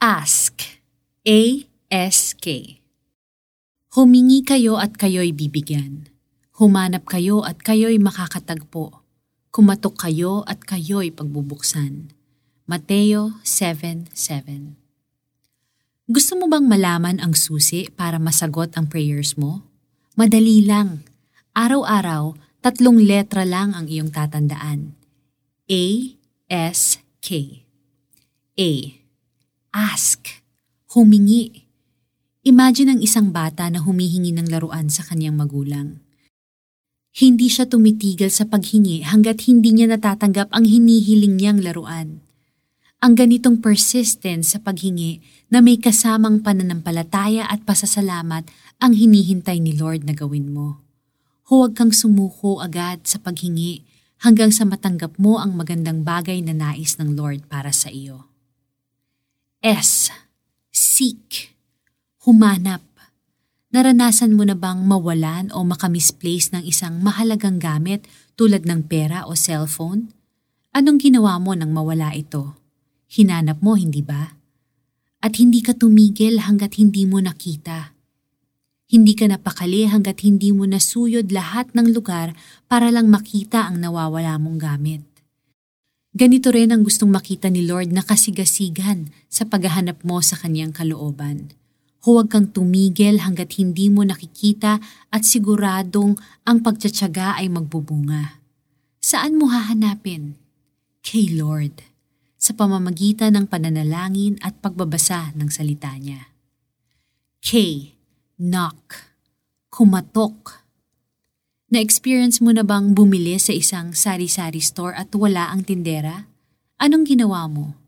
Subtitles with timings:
[0.00, 0.64] Ask.
[1.28, 2.46] A-S-K.
[3.92, 6.08] Humingi kayo at kayo'y bibigyan.
[6.56, 9.04] Humanap kayo at kayo'y makakatagpo.
[9.52, 12.16] Kumatok kayo at kayo'y pagbubuksan.
[12.64, 14.72] Mateo 7.7
[16.08, 19.68] Gusto mo bang malaman ang susi para masagot ang prayers mo?
[20.16, 21.04] Madali lang.
[21.52, 24.96] Araw-araw, tatlong letra lang ang iyong tatandaan.
[25.68, 25.84] A,
[26.48, 27.60] S, K.
[28.56, 28.99] A.
[29.70, 30.42] Ask.
[30.90, 31.70] Humingi.
[32.42, 36.02] Imagine ang isang bata na humihingi ng laruan sa kanyang magulang.
[37.14, 42.18] Hindi siya tumitigil sa paghingi hanggat hindi niya natatanggap ang hinihiling niyang laruan.
[42.98, 45.22] Ang ganitong persistence sa paghingi
[45.54, 48.50] na may kasamang pananampalataya at pasasalamat
[48.82, 50.82] ang hinihintay ni Lord na gawin mo.
[51.46, 53.86] Huwag kang sumuko agad sa paghingi
[54.26, 58.29] hanggang sa matanggap mo ang magandang bagay na nais ng Lord para sa iyo.
[59.60, 60.08] S.
[60.72, 61.52] Seek.
[62.24, 62.80] Humanap.
[63.68, 68.08] Naranasan mo na bang mawalan o makamisplace ng isang mahalagang gamit
[68.40, 70.16] tulad ng pera o cellphone?
[70.72, 72.56] Anong ginawa mo nang mawala ito?
[73.12, 74.32] Hinanap mo, hindi ba?
[75.20, 77.92] At hindi ka tumigil hanggat hindi mo nakita.
[78.88, 82.32] Hindi ka napakali hanggat hindi mo nasuyod lahat ng lugar
[82.64, 85.09] para lang makita ang nawawala mong gamit.
[86.10, 91.54] Ganito rin ang gustong makita ni Lord na kasigasigan sa paghahanap mo sa kanyang kalooban.
[92.02, 98.42] Huwag kang tumigil hanggat hindi mo nakikita at siguradong ang pagtsatsaga ay magbubunga.
[98.98, 100.34] Saan mo hahanapin?
[101.06, 101.78] Kay Lord,
[102.34, 106.34] sa pamamagitan ng pananalangin at pagbabasa ng salita niya.
[107.38, 107.50] K.
[108.34, 109.14] Knock.
[109.70, 110.59] Kumatok
[111.70, 116.26] na-experience mo na bang bumili sa isang sari-sari store at wala ang tindera?
[116.82, 117.78] Anong ginawa mo?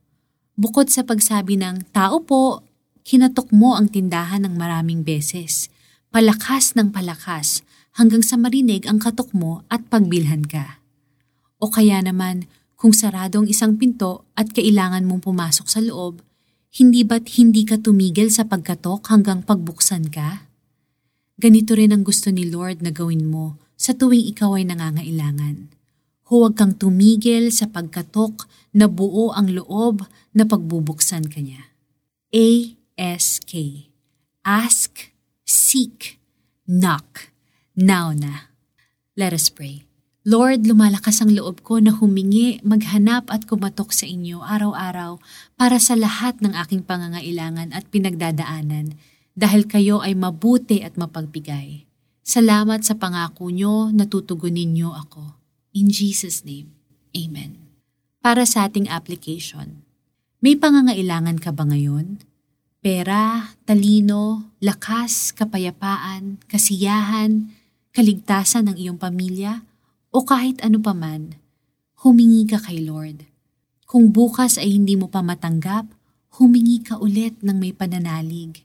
[0.54, 2.62] Bukod sa pagsabi ng tao po,
[3.02, 5.66] kinatok mo ang tindahan ng maraming beses.
[6.14, 7.66] Palakas ng palakas
[7.98, 10.78] hanggang sa marinig ang katok mo at pagbilhan ka.
[11.58, 12.46] O kaya naman,
[12.78, 16.22] kung sarado ang isang pinto at kailangan mong pumasok sa loob,
[16.78, 20.46] hindi ba't hindi ka tumigil sa pagkatok hanggang pagbuksan ka?
[21.34, 25.72] Ganito rin ang gusto ni Lord na gawin mo sa tuwing ikaw ay nangangailangan.
[26.32, 31.72] Huwag kang tumigil sa pagkatok na buo ang loob na pagbubuksan kanya.
[32.32, 33.52] A-S-K
[34.42, 35.14] Ask,
[35.46, 36.18] seek,
[36.66, 37.30] knock.
[37.78, 38.50] Now na.
[39.14, 39.86] Let us pray.
[40.26, 45.22] Lord, lumalakas ang loob ko na humingi, maghanap at kumatok sa inyo araw-araw
[45.54, 48.98] para sa lahat ng aking pangangailangan at pinagdadaanan
[49.38, 51.86] dahil kayo ay mabuti at mapagbigay.
[52.22, 55.34] Salamat sa pangako nyo na tutugunin nyo ako.
[55.74, 56.70] In Jesus' name,
[57.18, 57.58] Amen.
[58.22, 59.82] Para sa ating application,
[60.38, 62.22] may pangangailangan ka ba ngayon?
[62.78, 67.50] Pera, talino, lakas, kapayapaan, kasiyahan,
[67.90, 69.66] kaligtasan ng iyong pamilya,
[70.14, 71.34] o kahit ano paman,
[72.06, 73.26] humingi ka kay Lord.
[73.90, 75.90] Kung bukas ay hindi mo pa matanggap,
[76.38, 78.62] humingi ka ulit ng may pananalig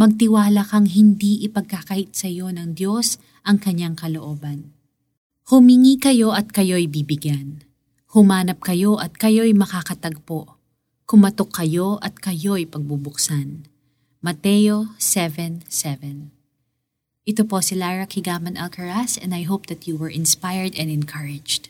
[0.00, 4.72] magtiwala kang hindi ipagkakait sa iyo ng Diyos ang kanyang kalooban.
[5.52, 7.68] Humingi kayo at kayo'y bibigyan.
[8.16, 10.56] Humanap kayo at kayo'y makakatagpo.
[11.04, 13.68] Kumatok kayo at kayo'y pagbubuksan.
[14.24, 15.68] Mateo 7.7
[17.28, 21.69] Ito po si Lara Kigaman Alcaraz and I hope that you were inspired and encouraged.